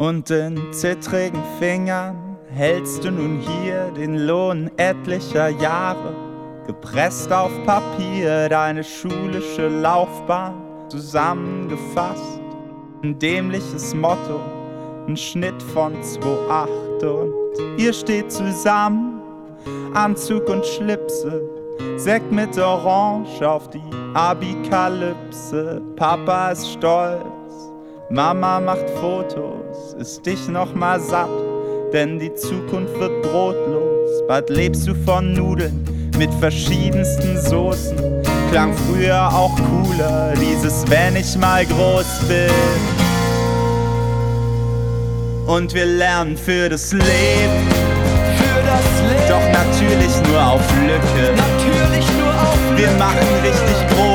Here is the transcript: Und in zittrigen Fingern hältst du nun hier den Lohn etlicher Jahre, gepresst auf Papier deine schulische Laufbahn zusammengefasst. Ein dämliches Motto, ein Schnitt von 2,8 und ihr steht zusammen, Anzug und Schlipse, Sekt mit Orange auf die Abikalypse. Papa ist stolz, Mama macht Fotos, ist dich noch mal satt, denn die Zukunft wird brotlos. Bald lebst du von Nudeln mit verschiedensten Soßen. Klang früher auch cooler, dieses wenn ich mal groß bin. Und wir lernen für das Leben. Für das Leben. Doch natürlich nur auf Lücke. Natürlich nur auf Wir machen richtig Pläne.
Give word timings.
Und 0.00 0.30
in 0.30 0.58
zittrigen 0.72 1.42
Fingern 1.58 2.38
hältst 2.48 3.04
du 3.04 3.10
nun 3.10 3.38
hier 3.38 3.90
den 3.90 4.16
Lohn 4.16 4.70
etlicher 4.78 5.50
Jahre, 5.50 6.14
gepresst 6.66 7.30
auf 7.30 7.50
Papier 7.66 8.48
deine 8.48 8.82
schulische 8.82 9.68
Laufbahn 9.68 10.54
zusammengefasst. 10.88 12.40
Ein 13.02 13.18
dämliches 13.18 13.94
Motto, 13.94 14.40
ein 15.06 15.18
Schnitt 15.18 15.62
von 15.62 15.92
2,8 15.96 17.04
und 17.04 17.34
ihr 17.76 17.92
steht 17.92 18.32
zusammen, 18.32 19.20
Anzug 19.92 20.48
und 20.48 20.64
Schlipse, 20.64 21.42
Sekt 21.96 22.32
mit 22.32 22.56
Orange 22.56 23.46
auf 23.46 23.68
die 23.68 23.82
Abikalypse. 24.14 25.82
Papa 25.96 26.52
ist 26.52 26.70
stolz, 26.70 27.20
Mama 28.12 28.58
macht 28.58 28.90
Fotos, 29.00 29.94
ist 29.96 30.26
dich 30.26 30.48
noch 30.48 30.74
mal 30.74 30.98
satt, 30.98 31.30
denn 31.92 32.18
die 32.18 32.34
Zukunft 32.34 32.98
wird 32.98 33.22
brotlos. 33.22 34.26
Bald 34.26 34.50
lebst 34.50 34.88
du 34.88 34.96
von 34.96 35.32
Nudeln 35.32 36.10
mit 36.18 36.34
verschiedensten 36.40 37.40
Soßen. 37.40 37.96
Klang 38.50 38.74
früher 38.74 39.28
auch 39.32 39.54
cooler, 39.54 40.34
dieses 40.34 40.84
wenn 40.90 41.14
ich 41.14 41.36
mal 41.36 41.64
groß 41.64 42.22
bin. 42.26 42.50
Und 45.46 45.72
wir 45.72 45.86
lernen 45.86 46.36
für 46.36 46.68
das 46.68 46.92
Leben. 46.92 47.06
Für 47.06 48.60
das 48.66 49.02
Leben. 49.08 49.28
Doch 49.28 49.52
natürlich 49.52 50.20
nur 50.28 50.44
auf 50.44 50.62
Lücke. 50.80 51.32
Natürlich 51.36 52.06
nur 52.18 52.32
auf 52.32 52.58
Wir 52.76 52.90
machen 52.98 53.28
richtig 53.44 53.86
Pläne. 53.86 54.09